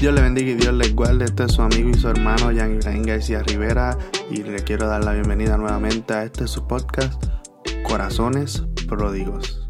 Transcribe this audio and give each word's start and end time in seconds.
Dios 0.00 0.14
le 0.14 0.22
bendiga 0.22 0.52
y 0.52 0.54
Dios 0.54 0.72
le 0.72 0.88
guarde. 0.92 1.26
Este 1.26 1.44
es 1.44 1.52
su 1.52 1.60
amigo 1.60 1.90
y 1.90 1.92
su 1.94 2.08
hermano 2.08 2.50
Jan 2.56 2.74
Ibrahim 2.76 3.02
García 3.02 3.42
Rivera 3.42 3.98
y 4.30 4.42
le 4.42 4.64
quiero 4.64 4.88
dar 4.88 5.04
la 5.04 5.12
bienvenida 5.12 5.58
nuevamente 5.58 6.14
a 6.14 6.24
este 6.24 6.46
su 6.46 6.66
podcast 6.66 7.22
Corazones 7.82 8.64
Pródigos. 8.88 9.68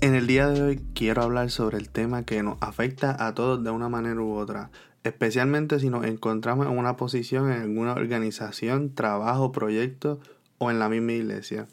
En 0.00 0.14
el 0.14 0.26
día 0.26 0.48
de 0.48 0.62
hoy 0.62 0.80
quiero 0.94 1.20
hablar 1.20 1.50
sobre 1.50 1.76
el 1.76 1.90
tema 1.90 2.22
que 2.24 2.42
nos 2.42 2.56
afecta 2.62 3.26
a 3.26 3.34
todos 3.34 3.62
de 3.62 3.70
una 3.70 3.90
manera 3.90 4.22
u 4.22 4.32
otra, 4.36 4.70
especialmente 5.04 5.80
si 5.80 5.90
nos 5.90 6.06
encontramos 6.06 6.66
en 6.66 6.78
una 6.78 6.96
posición 6.96 7.52
en 7.52 7.60
alguna 7.60 7.92
organización, 7.92 8.94
trabajo, 8.94 9.52
proyecto 9.52 10.18
o 10.56 10.70
en 10.70 10.78
la 10.78 10.88
misma 10.88 11.12
iglesia. 11.12 11.68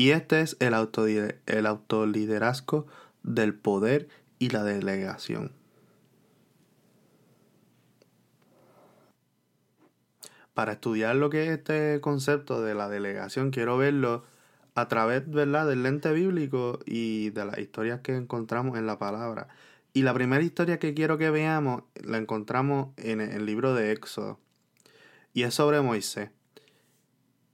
Y 0.00 0.12
este 0.12 0.40
es 0.40 0.56
el, 0.60 0.72
autoliderazgo 0.72 2.86
del 3.22 3.52
poder 3.52 4.08
y 4.38 4.48
la 4.48 4.64
delegación. 4.64 5.52
Para 10.54 10.72
estudiar 10.72 11.16
lo 11.16 11.28
que 11.28 11.44
es 11.44 11.50
este 11.50 12.00
concepto 12.00 12.62
de 12.62 12.74
la 12.74 12.88
delegación, 12.88 13.50
quiero 13.50 13.76
verlo 13.76 14.24
a 14.74 14.88
través 14.88 15.30
¿verdad? 15.30 15.68
del 15.68 15.82
lente 15.82 16.10
bíblico 16.14 16.78
y 16.86 17.28
de 17.28 17.44
las 17.44 17.58
historias 17.58 18.00
que 18.00 18.16
encontramos 18.16 18.78
en 18.78 18.86
la 18.86 18.98
palabra. 18.98 19.48
Y 19.92 20.00
la 20.00 20.14
primera 20.14 20.42
historia 20.42 20.78
que 20.78 20.94
quiero 20.94 21.18
que 21.18 21.28
veamos 21.28 21.82
la 22.02 22.16
encontramos 22.16 22.94
en 22.96 23.20
el 23.20 23.44
libro 23.44 23.74
de 23.74 23.92
Éxodo. 23.92 24.40
Y 25.34 25.42
es 25.42 25.52
sobre 25.52 25.82
Moisés. 25.82 26.30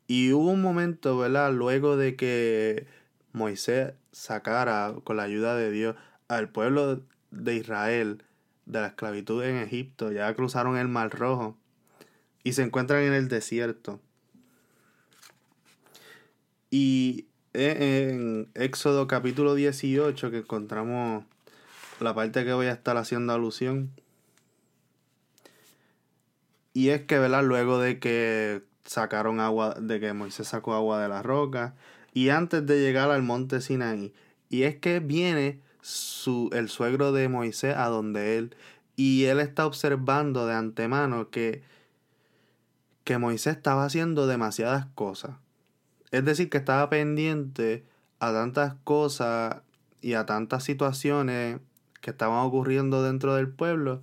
Y 0.07 0.33
hubo 0.33 0.51
un 0.51 0.63
momento, 0.63 1.19
¿verdad? 1.19 1.53
Luego 1.53 1.97
de 1.97 2.17
que 2.17 2.87
Moisés 3.33 3.95
sacara 4.13 4.95
con 5.05 5.17
la 5.17 5.25
ayuda 5.25 5.57
de 5.57 5.71
Dios 5.71 5.97
al 6.29 6.49
pueblo 6.49 7.03
de 7.31 7.55
Israel 7.55 8.23
de 8.67 8.81
la 8.81 8.89
esclavitud 8.89 9.43
en 9.45 9.57
Egipto, 9.57 10.13
ya 10.13 10.35
cruzaron 10.35 10.77
el 10.77 10.89
Mar 10.89 11.11
Rojo 11.11 11.57
y 12.43 12.53
se 12.53 12.63
encuentran 12.63 13.03
en 13.03 13.13
el 13.13 13.29
desierto. 13.29 14.01
Y 16.71 17.27
en 17.53 18.49
Éxodo 18.55 19.07
capítulo 19.07 19.55
18 19.55 20.31
que 20.31 20.39
encontramos 20.39 21.25
la 22.01 22.15
parte 22.15 22.45
que 22.45 22.53
voy 22.53 22.67
a 22.67 22.73
estar 22.73 22.97
haciendo 22.97 23.33
alusión. 23.33 23.91
Y 26.73 26.91
es 26.91 27.03
que, 27.03 27.19
¿verdad? 27.19 27.43
Luego 27.43 27.79
de 27.79 27.99
que 27.99 28.63
sacaron 28.87 29.41
agua, 29.41 29.75
de 29.81 30.01
que 30.01 30.13
Moisés 30.13 30.49
sacó 30.49 30.75
agua 30.75 31.01
de 31.03 31.09
la 31.09 31.23
roca. 31.23 31.75
Y 32.13 32.31
antes 32.31 32.65
de 32.67 32.81
llegar 32.81 33.11
al 33.11 33.23
monte 33.23 33.61
Sinaí. 33.61 34.15
Y 34.49 34.63
es 34.63 34.77
que 34.77 35.01
viene 35.01 35.61
su, 35.83 36.49
el 36.53 36.69
suegro 36.69 37.13
de 37.13 37.29
Moisés 37.29 37.77
a 37.77 37.87
donde 37.87 38.39
él. 38.39 38.57
Y 38.97 39.25
él 39.25 39.41
está 39.41 39.67
observando 39.67 40.47
de 40.47 40.55
antemano 40.55 41.31
que, 41.31 41.63
que 43.05 43.19
Moisés 43.19 43.57
estaba 43.57 43.85
haciendo 43.85 44.27
demasiadas 44.27 44.87
cosas. 44.95 45.33
Es 46.11 46.25
decir, 46.25 46.49
que 46.49 46.59
estaba 46.59 46.89
pendiente 46.89 47.85
a 48.21 48.33
tantas 48.33 48.75
cosas 48.85 49.57
y 50.01 50.15
a 50.15 50.25
tantas 50.25 50.65
situaciones 50.65 51.61
que 52.01 52.11
estaban 52.11 52.39
ocurriendo 52.39 53.03
dentro 53.03 53.35
del 53.35 53.49
pueblo 53.49 54.03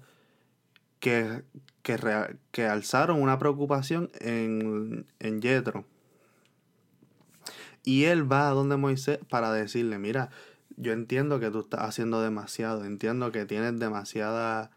que, 1.00 1.44
que, 1.84 2.66
alzaron 2.66 3.22
una 3.22 3.38
preocupación 3.38 4.10
en, 4.20 5.06
en 5.20 5.42
Yetro. 5.42 5.86
Y 7.84 8.06
él 8.06 8.32
va 8.32 8.48
a 8.48 8.54
donde 8.54 8.78
Moisés 8.78 9.20
para 9.30 9.52
decirle, 9.52 10.00
mira, 10.00 10.30
yo 10.78 10.94
entiendo 10.94 11.40
que 11.40 11.52
tú 11.52 11.60
estás 11.60 11.82
haciendo 11.82 12.22
demasiado, 12.22 12.86
entiendo 12.86 13.32
que 13.32 13.46
tienes 13.46 13.78
demasiadas 13.78 14.70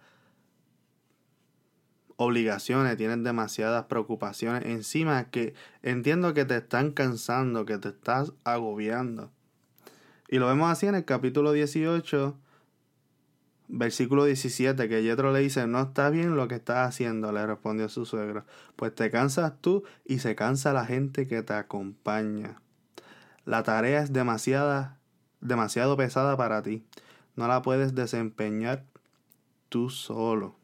obligaciones, 2.17 2.97
tienes 2.97 3.23
demasiadas 3.23 3.85
preocupaciones 3.85 4.65
encima 4.65 5.31
que 5.31 5.55
entiendo 5.83 6.35
que 6.35 6.45
te 6.45 6.57
están 6.57 6.91
cansando, 6.91 7.65
que 7.65 7.79
te 7.79 7.89
estás 7.89 8.33
agobiando. 8.45 9.31
Y 10.29 10.39
lo 10.39 10.49
vemos 10.49 10.71
así 10.71 10.87
en 10.87 10.97
el 10.97 11.05
capítulo 11.05 11.53
18, 11.53 12.37
Versículo 13.69 14.25
17, 14.25 14.89
que 14.89 15.03
Yetro 15.03 15.33
le 15.33 15.41
dice, 15.41 15.67
no 15.67 15.83
está 15.83 16.09
bien 16.11 16.37
lo 16.37 16.47
que 16.47 16.55
estás 16.55 16.89
haciendo, 16.89 17.33
le 17.33 17.45
respondió 17.47 17.89
su 17.89 18.07
suegro, 18.07 18.45
pues 18.77 18.95
te 18.95 19.11
cansas 19.11 19.55
tú 19.61 19.83
y 20.05 20.21
se 20.21 20.37
cansa 20.37 20.73
la 20.73 20.87
gente 20.87 21.27
que 21.27 21.43
te 21.43 21.55
acompaña. 21.55 22.61
La 23.45 23.65
tarea 23.65 24.03
es 24.03 24.13
demasiada, 24.13 25.01
demasiado 25.41 25.97
pesada 25.97 26.37
para 26.37 26.63
ti, 26.63 26.85
no 27.35 27.49
la 27.49 27.63
puedes 27.63 27.95
desempeñar 27.95 28.85
tú 29.69 29.91
solo. 29.91 30.55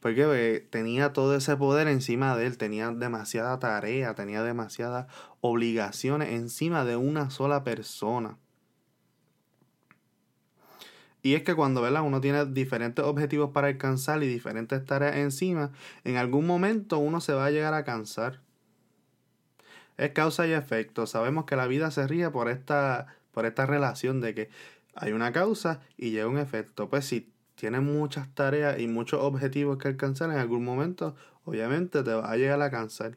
Porque 0.00 0.66
tenía 0.70 1.12
todo 1.12 1.36
ese 1.36 1.56
poder 1.56 1.86
encima 1.86 2.36
de 2.36 2.46
él, 2.46 2.58
tenía 2.58 2.90
demasiada 2.90 3.58
tarea, 3.60 4.14
tenía 4.14 4.42
demasiadas 4.42 5.06
obligaciones 5.40 6.30
encima 6.30 6.84
de 6.84 6.96
una 6.96 7.30
sola 7.30 7.62
persona. 7.62 8.36
Y 11.22 11.34
es 11.34 11.42
que 11.44 11.54
cuando 11.54 11.82
¿verdad? 11.82 12.02
uno 12.02 12.20
tiene 12.20 12.44
diferentes 12.46 13.04
objetivos 13.04 13.50
para 13.50 13.68
alcanzar 13.68 14.22
y 14.22 14.26
diferentes 14.26 14.84
tareas 14.84 15.16
encima, 15.16 15.70
en 16.04 16.16
algún 16.16 16.46
momento 16.46 16.98
uno 16.98 17.20
se 17.20 17.32
va 17.32 17.46
a 17.46 17.50
llegar 17.50 17.74
a 17.74 17.84
cansar. 17.84 18.40
Es 19.96 20.10
causa 20.10 20.46
y 20.46 20.52
efecto. 20.52 21.06
Sabemos 21.06 21.44
que 21.44 21.54
la 21.54 21.66
vida 21.66 21.90
se 21.92 22.06
ríe 22.08 22.28
por 22.30 22.48
esta, 22.48 23.06
por 23.30 23.46
esta 23.46 23.66
relación 23.66 24.20
de 24.20 24.34
que 24.34 24.50
hay 24.94 25.12
una 25.12 25.32
causa 25.32 25.80
y 25.96 26.10
llega 26.10 26.26
un 26.26 26.38
efecto. 26.38 26.88
Pues 26.88 27.04
si 27.04 27.32
tienes 27.54 27.82
muchas 27.82 28.34
tareas 28.34 28.80
y 28.80 28.88
muchos 28.88 29.20
objetivos 29.20 29.78
que 29.78 29.88
alcanzar, 29.88 30.30
en 30.30 30.38
algún 30.38 30.64
momento 30.64 31.14
obviamente 31.44 32.02
te 32.02 32.14
va 32.14 32.30
a 32.30 32.36
llegar 32.36 32.60
a 32.62 32.70
cansar. 32.70 33.16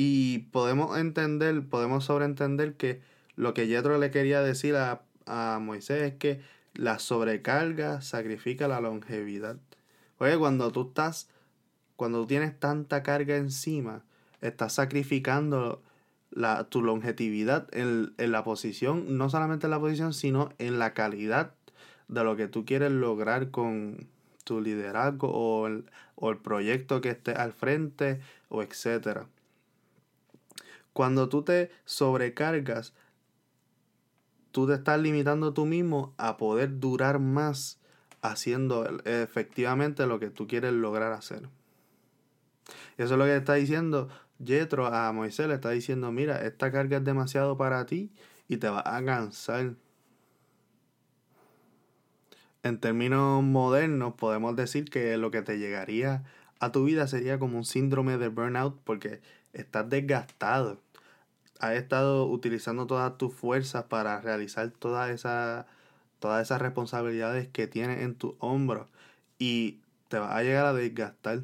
Y 0.00 0.46
podemos 0.52 0.96
entender, 0.96 1.60
podemos 1.68 2.04
sobreentender 2.04 2.74
que 2.74 3.00
lo 3.34 3.52
que 3.52 3.66
Yetro 3.66 3.98
le 3.98 4.12
quería 4.12 4.40
decir 4.40 4.76
a, 4.76 5.02
a 5.26 5.58
Moisés 5.60 6.02
es 6.02 6.14
que 6.14 6.40
la 6.74 7.00
sobrecarga 7.00 8.00
sacrifica 8.00 8.68
la 8.68 8.80
longevidad. 8.80 9.56
Oye, 10.18 10.38
cuando 10.38 10.70
tú 10.70 10.82
estás, 10.82 11.28
cuando 11.96 12.20
tú 12.20 12.28
tienes 12.28 12.56
tanta 12.60 13.02
carga 13.02 13.36
encima, 13.38 14.04
estás 14.40 14.74
sacrificando 14.74 15.82
la, 16.30 16.68
tu 16.68 16.80
longevidad 16.80 17.66
en, 17.72 18.14
en, 18.18 18.30
la 18.30 18.44
posición, 18.44 19.18
no 19.18 19.28
solamente 19.28 19.66
en 19.66 19.72
la 19.72 19.80
posición, 19.80 20.14
sino 20.14 20.50
en 20.58 20.78
la 20.78 20.94
calidad 20.94 21.54
de 22.06 22.22
lo 22.22 22.36
que 22.36 22.46
tú 22.46 22.64
quieres 22.64 22.92
lograr 22.92 23.50
con 23.50 24.06
tu 24.44 24.60
liderazgo 24.60 25.28
o 25.32 25.66
el, 25.66 25.86
o 26.14 26.30
el 26.30 26.36
proyecto 26.36 27.00
que 27.00 27.10
esté 27.10 27.32
al 27.32 27.52
frente 27.52 28.20
o 28.48 28.62
etcétera. 28.62 29.26
Cuando 30.98 31.28
tú 31.28 31.42
te 31.42 31.70
sobrecargas, 31.84 32.92
tú 34.50 34.66
te 34.66 34.74
estás 34.74 35.00
limitando 35.00 35.54
tú 35.54 35.64
mismo 35.64 36.12
a 36.16 36.36
poder 36.36 36.80
durar 36.80 37.20
más 37.20 37.78
haciendo 38.20 38.84
efectivamente 39.04 40.08
lo 40.08 40.18
que 40.18 40.30
tú 40.30 40.48
quieres 40.48 40.72
lograr 40.72 41.12
hacer. 41.12 41.48
Y 42.98 43.02
eso 43.02 43.14
es 43.14 43.18
lo 43.18 43.26
que 43.26 43.36
está 43.36 43.54
diciendo 43.54 44.08
Jetro 44.44 44.88
a 44.88 45.12
Moisés, 45.12 45.46
le 45.46 45.54
está 45.54 45.70
diciendo, 45.70 46.10
mira, 46.10 46.44
esta 46.44 46.72
carga 46.72 46.96
es 46.96 47.04
demasiado 47.04 47.56
para 47.56 47.86
ti 47.86 48.10
y 48.48 48.56
te 48.56 48.68
va 48.68 48.82
a 48.84 49.04
cansar. 49.04 49.74
En 52.64 52.80
términos 52.80 53.40
modernos 53.44 54.14
podemos 54.14 54.56
decir 54.56 54.90
que 54.90 55.16
lo 55.16 55.30
que 55.30 55.42
te 55.42 55.60
llegaría 55.60 56.24
a 56.58 56.72
tu 56.72 56.82
vida 56.82 57.06
sería 57.06 57.38
como 57.38 57.56
un 57.56 57.64
síndrome 57.64 58.18
de 58.18 58.26
burnout 58.26 58.80
porque 58.82 59.20
estás 59.52 59.88
desgastado 59.88 60.80
has 61.58 61.74
estado 61.74 62.26
utilizando 62.26 62.86
todas 62.86 63.16
tus 63.18 63.34
fuerzas 63.34 63.84
para 63.84 64.20
realizar 64.20 64.70
todas 64.70 65.10
esas 65.10 65.66
todas 66.18 66.42
esas 66.42 66.60
responsabilidades 66.60 67.48
que 67.48 67.66
tienes 67.66 68.02
en 68.02 68.14
tu 68.14 68.36
hombro 68.40 68.88
y 69.38 69.80
te 70.08 70.18
va 70.18 70.36
a 70.36 70.42
llegar 70.42 70.66
a 70.66 70.72
desgastar. 70.72 71.42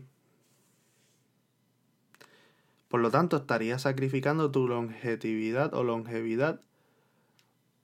Por 2.89 3.01
lo 3.01 3.11
tanto, 3.11 3.37
estarías 3.37 3.83
sacrificando 3.83 4.51
tu 4.51 4.69
longevidad 4.69 5.75
o 5.75 5.85
longevidad 5.85 6.61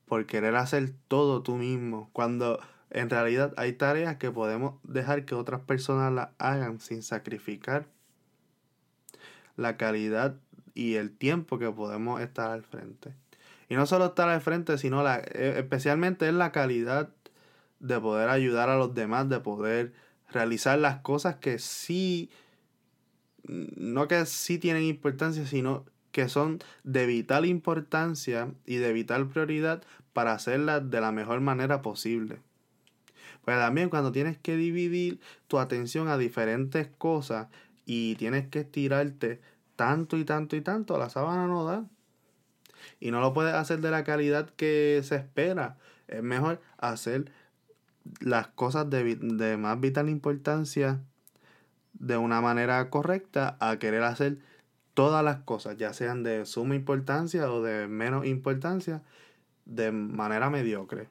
por 0.07 0.27
querer 0.27 0.57
hacer 0.57 0.93
todo 1.09 1.43
tú 1.43 1.57
mismo, 1.57 2.11
cuando 2.13 2.61
en 2.91 3.11
realidad 3.11 3.55
hay 3.57 3.73
tareas 3.73 4.17
que 4.17 4.31
podemos 4.31 4.75
dejar 4.83 5.25
que 5.25 5.37
otras 5.37 5.61
personas 5.61 6.13
las 6.13 6.31
hagan 6.39 6.81
sin 6.81 7.03
sacrificar 7.03 7.87
la 9.57 9.77
calidad 9.77 10.37
y 10.75 10.95
el 10.95 11.11
tiempo 11.11 11.59
que 11.59 11.71
podemos 11.71 12.21
estar 12.21 12.51
al 12.51 12.63
frente. 12.63 13.15
Y 13.69 13.75
no 13.75 13.87
solo 13.87 14.07
estar 14.07 14.29
al 14.29 14.41
frente, 14.41 14.79
sino 14.79 15.03
la, 15.03 15.19
e, 15.19 15.59
especialmente 15.59 16.29
es 16.29 16.35
la 16.35 16.53
calidad 16.53 17.11
de 17.79 18.01
poder 18.01 18.29
ayudar 18.29 18.69
a 18.69 18.77
los 18.77 18.95
demás, 18.95 19.29
de 19.29 19.41
poder 19.41 19.93
realizar 20.33 20.79
las 20.79 21.01
cosas 21.01 21.37
que 21.37 21.59
sí 21.59 22.31
no 23.45 24.09
que 24.09 24.27
sí 24.27 24.59
tienen 24.59 24.85
importancia, 24.85 25.47
sino 25.47 25.85
que 26.13 26.29
son 26.29 26.59
de 26.85 27.07
vital 27.07 27.47
importancia 27.47 28.53
y 28.67 28.77
de 28.77 28.93
vital 28.93 29.29
prioridad 29.29 29.83
para 30.13 30.33
hacerlas 30.33 30.91
de 30.91 31.01
la 31.01 31.13
mejor 31.13 31.41
manera 31.41 31.83
posible. 31.83 32.39
Pues 33.45 33.57
también 33.57 33.89
cuando 33.89 34.13
tienes 34.13 34.37
que 34.39 34.57
dividir 34.57 35.21
tu 35.49 35.59
atención 35.59 36.09
a 36.09 36.19
diferentes 36.19 36.89
cosas 36.99 37.49
y 37.87 38.17
tienes 38.17 38.49
que 38.49 38.61
estirarte 38.61 39.41
tanto 39.81 40.19
y 40.19 40.27
tanto 40.27 40.57
y 40.57 40.61
tanto, 40.61 40.99
la 40.99 41.09
sábana 41.09 41.47
no 41.47 41.65
da. 41.65 41.87
Y 43.01 43.13
no 43.13 43.21
lo 43.23 43.33
puedes 43.33 43.55
hacer 43.55 43.81
de 43.81 43.91
la 43.91 44.05
calidad 44.05 44.51
que 44.51 45.01
se 45.03 45.17
espera. 45.17 45.79
Es 46.07 46.23
mejor 46.23 46.61
hacer 46.77 47.33
las 48.21 48.49
cosas 48.49 48.91
de, 48.91 49.17
de 49.17 49.57
más 49.57 49.81
vital 49.81 50.11
importancia 50.11 51.01
de 51.95 52.19
una 52.19 52.43
manera 52.43 52.91
correcta 52.91 53.57
a 53.59 53.79
querer 53.79 54.03
hacer 54.03 54.41
todas 54.93 55.25
las 55.25 55.39
cosas, 55.45 55.79
ya 55.79 55.95
sean 55.95 56.25
de 56.25 56.45
suma 56.45 56.75
importancia 56.75 57.51
o 57.51 57.63
de 57.63 57.89
menos 57.89 58.27
importancia, 58.27 59.01
de 59.65 59.93
manera 59.93 60.51
mediocre. 60.51 61.09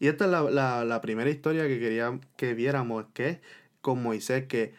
Y 0.00 0.08
esta 0.08 0.26
es 0.26 0.30
la, 0.30 1.00
primera 1.00 1.30
historia 1.30 1.66
que 1.66 1.80
quería 1.80 2.20
que 2.36 2.52
viéramos, 2.52 3.06
que 3.14 3.28
es 3.30 3.38
con 3.80 4.02
Moisés, 4.02 4.44
que 4.48 4.74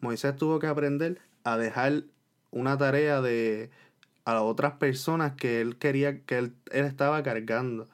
Moisés 0.00 0.36
tuvo 0.36 0.58
que 0.58 0.66
aprender 0.66 1.20
a 1.44 1.56
dejar 1.56 2.04
una 2.50 2.78
tarea 2.78 3.20
de 3.20 3.70
a 4.24 4.42
otras 4.42 4.74
personas 4.74 5.32
que 5.32 5.60
él 5.62 5.76
quería, 5.76 6.20
que 6.20 6.36
él, 6.36 6.54
estaba 6.70 7.22
cargando, 7.22 7.88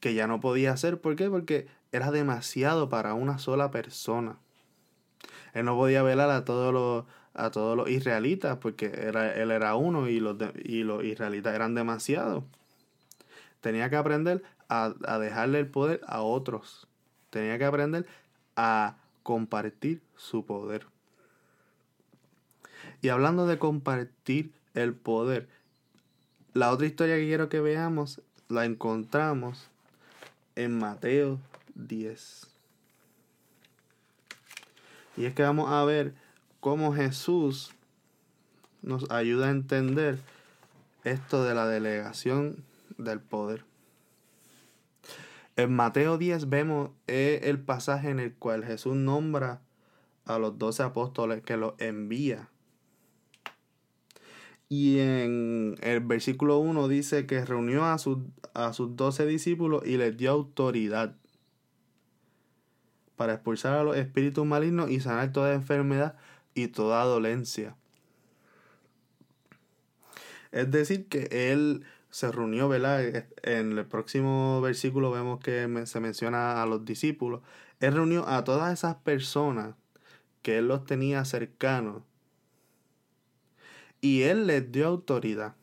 que 0.00 0.12
ya 0.14 0.26
no 0.26 0.40
podía 0.40 0.72
hacer. 0.72 1.00
¿Por 1.00 1.14
qué? 1.14 1.30
Porque 1.30 1.68
era 1.92 2.10
demasiado 2.10 2.88
para 2.88 3.14
una 3.14 3.38
sola 3.38 3.70
persona. 3.70 4.36
Él 5.52 5.64
no 5.64 5.76
podía 5.76 6.02
velar 6.02 6.30
a 6.30 6.44
todos 6.44 6.74
los, 6.74 7.04
a 7.34 7.52
todos 7.52 7.76
los 7.76 7.88
israelitas 7.88 8.56
porque 8.56 8.86
era, 8.86 9.32
él 9.32 9.52
era 9.52 9.76
uno 9.76 10.08
y 10.08 10.18
los, 10.18 10.36
y 10.64 10.82
los 10.82 11.04
israelitas 11.04 11.54
eran 11.54 11.76
demasiados. 11.76 12.42
Tenía 13.60 13.88
que 13.88 13.96
aprender 13.96 14.42
a, 14.68 14.92
a 15.06 15.18
dejarle 15.20 15.60
el 15.60 15.68
poder 15.68 16.00
a 16.06 16.22
otros. 16.22 16.88
Tenía 17.30 17.58
que 17.58 17.64
aprender 17.64 18.06
a 18.56 18.96
compartir 19.22 20.02
su 20.16 20.44
poder. 20.44 20.86
Y 23.04 23.10
hablando 23.10 23.46
de 23.46 23.58
compartir 23.58 24.54
el 24.72 24.94
poder, 24.94 25.46
la 26.54 26.72
otra 26.72 26.86
historia 26.86 27.16
que 27.16 27.26
quiero 27.26 27.50
que 27.50 27.60
veamos 27.60 28.22
la 28.48 28.64
encontramos 28.64 29.68
en 30.56 30.78
Mateo 30.78 31.38
10. 31.74 32.46
Y 35.18 35.26
es 35.26 35.34
que 35.34 35.42
vamos 35.42 35.70
a 35.70 35.84
ver 35.84 36.14
cómo 36.60 36.94
Jesús 36.94 37.74
nos 38.80 39.10
ayuda 39.10 39.48
a 39.48 39.50
entender 39.50 40.18
esto 41.04 41.44
de 41.44 41.54
la 41.54 41.68
delegación 41.68 42.64
del 42.96 43.20
poder. 43.20 43.66
En 45.56 45.76
Mateo 45.76 46.16
10 46.16 46.48
vemos 46.48 46.88
el 47.06 47.60
pasaje 47.60 48.08
en 48.08 48.18
el 48.18 48.32
cual 48.32 48.64
Jesús 48.64 48.96
nombra 48.96 49.60
a 50.24 50.38
los 50.38 50.58
doce 50.58 50.82
apóstoles 50.82 51.42
que 51.42 51.58
los 51.58 51.74
envía. 51.76 52.48
Y 54.68 54.98
en 54.98 55.76
el 55.82 56.00
versículo 56.00 56.58
1 56.58 56.88
dice 56.88 57.26
que 57.26 57.44
reunió 57.44 57.84
a, 57.84 57.98
sus, 57.98 58.18
a 58.54 58.72
sus 58.72 58.96
doce 58.96 59.26
discípulos 59.26 59.82
y 59.86 59.96
les 59.96 60.16
dio 60.16 60.30
autoridad 60.30 61.16
para 63.16 63.34
expulsar 63.34 63.78
a 63.78 63.84
los 63.84 63.96
espíritus 63.96 64.44
malignos 64.44 64.90
y 64.90 65.00
sanar 65.00 65.32
toda 65.32 65.54
enfermedad 65.54 66.16
y 66.54 66.68
toda 66.68 67.04
dolencia. 67.04 67.76
Es 70.50 70.70
decir, 70.70 71.08
que 71.08 71.28
él 71.52 71.84
se 72.10 72.30
reunió, 72.30 72.68
¿verdad? 72.68 73.26
En 73.42 73.76
el 73.76 73.86
próximo 73.86 74.60
versículo 74.60 75.10
vemos 75.10 75.40
que 75.40 75.68
se 75.86 76.00
menciona 76.00 76.62
a 76.62 76.66
los 76.66 76.84
discípulos. 76.84 77.42
Él 77.80 77.92
reunió 77.94 78.26
a 78.28 78.44
todas 78.44 78.72
esas 78.72 78.96
personas 78.96 79.74
que 80.42 80.58
él 80.58 80.68
los 80.68 80.84
tenía 80.84 81.24
cercanos 81.24 82.02
y 84.04 84.24
él 84.24 84.46
les 84.46 84.70
dio 84.70 84.86
autoridad. 84.86 85.54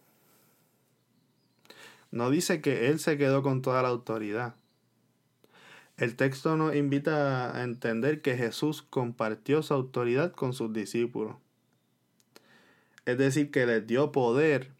No 2.10 2.32
dice 2.32 2.60
que 2.60 2.90
él 2.90 2.98
se 2.98 3.16
quedó 3.16 3.44
con 3.44 3.62
toda 3.62 3.84
la 3.84 3.90
autoridad. 3.90 4.56
El 5.96 6.16
texto 6.16 6.58
nos 6.58 6.76
invita 6.76 7.56
a 7.56 7.62
entender 7.62 8.24
que 8.24 8.36
Jesús 8.36 8.82
compartió 8.82 9.62
su 9.62 9.76
autoridad 9.76 10.32
con 10.32 10.54
sus 10.54 10.74
discípulos. 10.74 11.36
Es 13.06 13.20
decir, 13.20 13.52
que 13.52 13.68
les 13.68 13.86
dio 13.86 14.12
poder 14.12 14.72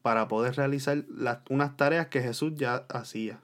para 0.00 0.28
poder 0.28 0.54
realizar 0.54 1.04
unas 1.50 1.76
tareas 1.76 2.06
que 2.06 2.22
Jesús 2.22 2.52
ya 2.54 2.86
hacía. 2.88 3.40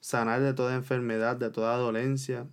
Sanar 0.00 0.40
de 0.40 0.54
toda 0.54 0.76
enfermedad, 0.76 1.34
de 1.34 1.50
toda 1.50 1.76
dolencia 1.76 2.46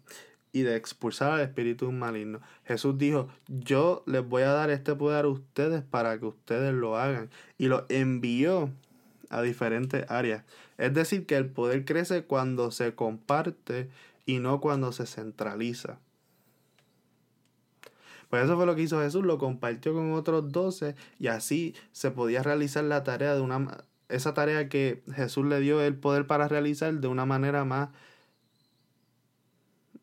y 0.51 0.61
de 0.61 0.75
expulsar 0.75 1.31
al 1.31 1.41
espíritu 1.41 1.91
maligno. 1.91 2.41
Jesús 2.65 2.97
dijo, 2.97 3.29
yo 3.47 4.03
les 4.05 4.27
voy 4.27 4.43
a 4.43 4.51
dar 4.51 4.69
este 4.69 4.95
poder 4.95 5.25
a 5.25 5.29
ustedes 5.29 5.83
para 5.83 6.17
que 6.19 6.25
ustedes 6.25 6.73
lo 6.73 6.97
hagan. 6.97 7.29
Y 7.57 7.67
lo 7.67 7.85
envió 7.89 8.71
a 9.29 9.41
diferentes 9.41 10.09
áreas. 10.09 10.43
Es 10.77 10.93
decir, 10.93 11.25
que 11.25 11.37
el 11.37 11.49
poder 11.49 11.85
crece 11.85 12.23
cuando 12.23 12.71
se 12.71 12.95
comparte 12.95 13.89
y 14.25 14.39
no 14.39 14.59
cuando 14.59 14.91
se 14.91 15.05
centraliza. 15.05 15.99
Pues 18.29 18.43
eso 18.43 18.55
fue 18.55 18.65
lo 18.65 18.75
que 18.75 18.83
hizo 18.83 19.01
Jesús, 19.01 19.25
lo 19.25 19.39
compartió 19.39 19.93
con 19.93 20.13
otros 20.13 20.51
doce 20.51 20.95
y 21.17 21.27
así 21.27 21.75
se 21.91 22.11
podía 22.11 22.43
realizar 22.43 22.83
la 22.83 23.03
tarea 23.03 23.33
de 23.33 23.41
una 23.41 23.85
esa 24.07 24.33
tarea 24.33 24.69
que 24.69 25.03
Jesús 25.13 25.45
le 25.45 25.59
dio 25.59 25.81
el 25.81 25.95
poder 25.95 26.25
para 26.25 26.47
realizar 26.47 26.93
de 26.93 27.07
una 27.07 27.25
manera 27.25 27.63
más 27.63 27.89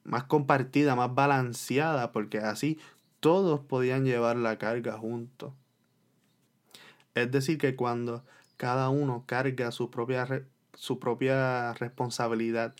más 0.06 0.24
compartida, 0.24 0.94
más 0.94 1.14
balanceada, 1.14 2.12
porque 2.12 2.38
así 2.38 2.78
todos 3.20 3.60
podían 3.60 4.04
llevar 4.04 4.36
la 4.36 4.58
carga 4.58 4.98
juntos. 4.98 5.52
Es 7.14 7.30
decir, 7.30 7.58
que 7.58 7.76
cuando 7.76 8.22
cada 8.56 8.88
uno 8.88 9.24
carga 9.26 9.70
su 9.72 9.90
propia, 9.90 10.44
su 10.74 10.98
propia 10.98 11.72
responsabilidad. 11.74 12.74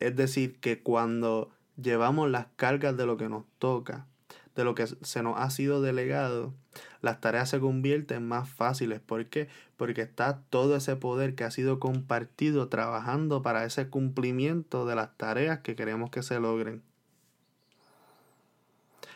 Es 0.00 0.16
decir, 0.16 0.58
que 0.60 0.82
cuando 0.82 1.50
llevamos 1.80 2.30
las 2.30 2.46
cargas 2.56 2.96
de 2.96 3.06
lo 3.06 3.16
que 3.16 3.28
nos 3.28 3.44
toca, 3.58 4.06
de 4.54 4.64
lo 4.64 4.74
que 4.74 4.86
se 4.86 5.22
nos 5.22 5.38
ha 5.38 5.50
sido 5.50 5.80
delegado, 5.82 6.54
las 7.02 7.20
tareas 7.20 7.50
se 7.50 7.60
convierten 7.60 8.26
más 8.26 8.48
fáciles. 8.48 9.00
¿Por 9.00 9.26
qué? 9.26 9.48
Porque 9.76 10.02
está 10.02 10.40
todo 10.50 10.76
ese 10.76 10.96
poder 10.96 11.34
que 11.34 11.44
ha 11.44 11.50
sido 11.50 11.78
compartido 11.80 12.68
trabajando 12.68 13.42
para 13.42 13.64
ese 13.64 13.88
cumplimiento 13.88 14.86
de 14.86 14.96
las 14.96 15.16
tareas 15.16 15.60
que 15.60 15.76
queremos 15.76 16.10
que 16.10 16.22
se 16.22 16.40
logren. 16.40 16.82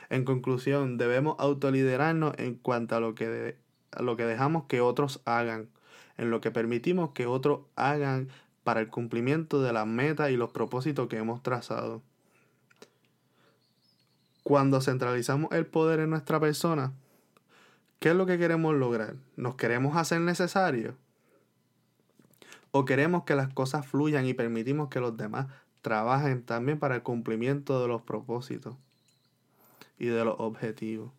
En 0.09 0.25
conclusión, 0.25 0.99
debemos 0.99 1.37
autoliderarnos 1.39 2.35
en 2.39 2.57
cuanto 2.57 2.97
a 2.97 3.01
lo 3.01 3.15
que 3.15 3.57
a 3.93 4.03
lo 4.03 4.17
que 4.17 4.25
dejamos 4.25 4.65
que 4.65 4.81
otros 4.81 5.21
hagan, 5.25 5.69
en 6.17 6.31
lo 6.31 6.41
que 6.41 6.51
permitimos 6.51 7.11
que 7.11 7.27
otros 7.27 7.61
hagan 7.77 8.29
para 8.65 8.81
el 8.81 8.89
cumplimiento 8.89 9.63
de 9.63 9.73
las 9.73 9.87
metas 9.87 10.31
y 10.31 10.37
los 10.37 10.51
propósitos 10.51 11.09
que 11.09 11.17
hemos 11.17 11.43
trazado. 11.43 12.03
Cuando 14.43 14.81
centralizamos 14.81 15.53
el 15.53 15.67
poder 15.67 16.01
en 16.01 16.11
nuestra 16.11 16.41
persona, 16.41 16.93
¿qué 18.01 18.09
es 18.09 18.17
lo 18.17 18.27
que 18.27 18.39
queremos 18.39 18.75
lograr? 18.75 19.15
¿Nos 19.37 19.55
queremos 19.55 19.97
hacer 19.97 20.21
necesarios? 20.21 20.95
¿O 22.73 22.85
queremos 22.85 23.25
que 23.25 23.35
las 23.37 23.53
cosas 23.53 23.87
fluyan 23.87 24.27
y 24.27 24.35
permitimos 24.35 24.89
que 24.89 25.01
los 25.01 25.17
demás 25.17 25.47
trabajen 25.83 26.43
también 26.43 26.79
para 26.79 26.97
el 26.97 27.03
cumplimiento 27.03 27.81
de 27.81 27.89
los 27.89 28.03
propósitos 28.03 28.77
y 29.99 30.07
de 30.07 30.25
los 30.25 30.37
objetivos? 30.39 31.13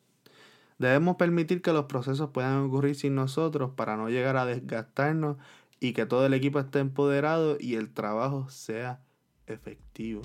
Debemos 0.80 1.18
permitir 1.18 1.62
que 1.62 1.74
los 1.74 1.86
procesos 1.86 2.32
puedan 2.32 2.58
ocurrir 2.64 2.96
sin 2.96 3.14
nosotros 3.14 3.72
para 3.76 3.98
no 3.98 4.10
llegar 4.10 4.36
a 4.36 4.46
desgastarnos 4.46 5.38
y 5.80 5.94
que 5.94 6.08
todo 6.08 6.26
el 6.26 6.34
equipo 6.34 6.60
esté 6.60 6.80
empoderado 6.80 7.58
y 7.60 7.76
el 7.76 7.94
trabajo 7.94 8.50
sea 8.50 9.00
efectivo. 9.46 10.24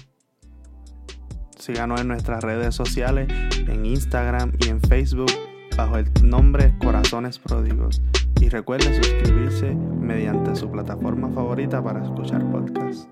Síganos 1.59 2.01
en 2.01 2.09
nuestras 2.09 2.43
redes 2.43 2.75
sociales, 2.75 3.29
en 3.67 3.85
Instagram 3.85 4.53
y 4.61 4.69
en 4.69 4.81
Facebook, 4.81 5.31
bajo 5.77 5.99
el 5.99 6.07
nombre 6.23 6.75
Corazones 6.79 7.39
Pródigos. 7.39 8.03
Y 8.41 8.49
recuerde 8.49 8.95
suscribirse 8.95 9.75
mediante 9.75 10.57
su 10.57 10.71
plataforma 10.71 11.29
favorita 11.31 11.83
para 11.83 12.03
escuchar 12.03 12.45
podcasts. 12.51 13.09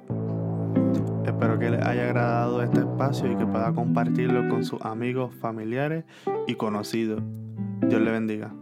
Espero 1.25 1.59
que 1.59 1.71
les 1.71 1.85
haya 1.85 2.05
agradado 2.05 2.63
este 2.63 2.81
espacio 2.81 3.31
y 3.31 3.37
que 3.37 3.47
pueda 3.47 3.73
compartirlo 3.73 4.49
con 4.49 4.65
sus 4.65 4.81
amigos, 4.83 5.35
familiares 5.41 6.05
y 6.47 6.55
conocidos. 6.55 7.23
Dios 7.83 8.01
le 8.01 8.11
bendiga. 8.11 8.53